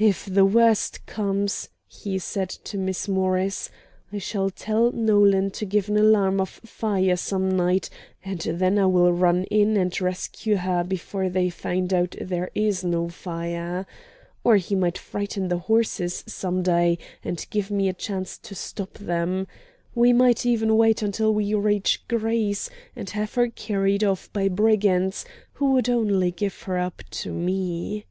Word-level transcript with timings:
"If 0.00 0.24
the 0.24 0.44
worst 0.44 1.06
comes," 1.06 1.68
he 1.86 2.18
said 2.18 2.48
to 2.50 2.76
Miss 2.76 3.06
Morris, 3.06 3.70
"I 4.12 4.18
shall 4.18 4.50
tell 4.50 4.90
Nolan 4.90 5.52
to 5.52 5.64
give 5.64 5.88
an 5.88 5.96
alarm 5.96 6.40
of 6.40 6.48
fire 6.48 7.16
some 7.16 7.56
night, 7.56 7.88
and 8.24 8.40
then 8.40 8.76
I 8.76 8.86
will 8.86 9.12
run 9.12 9.44
in 9.44 9.76
and 9.76 10.00
rescue 10.00 10.56
her 10.56 10.82
before 10.82 11.28
they 11.28 11.48
find 11.48 11.94
out 11.94 12.16
there 12.20 12.50
is 12.56 12.82
no 12.82 13.08
fire. 13.08 13.86
Or 14.42 14.56
he 14.56 14.74
might 14.74 14.98
frighten 14.98 15.46
the 15.46 15.58
horses 15.58 16.24
some 16.26 16.64
day, 16.64 16.98
and 17.22 17.46
give 17.48 17.70
me 17.70 17.88
a 17.88 17.92
chance 17.92 18.38
to 18.38 18.54
stop 18.56 18.94
them. 18.94 19.46
We 19.94 20.12
might 20.12 20.44
even 20.44 20.76
wait 20.76 21.02
until 21.02 21.32
we 21.32 21.54
reach 21.54 22.02
Greece, 22.08 22.68
and 22.96 23.08
have 23.10 23.34
her 23.34 23.46
carried 23.46 24.02
off 24.02 24.28
by 24.32 24.48
brigands, 24.48 25.24
who 25.52 25.70
would 25.74 25.88
only 25.88 26.32
give 26.32 26.62
her 26.62 26.78
up 26.78 27.02
to 27.12 27.32
me." 27.32 28.06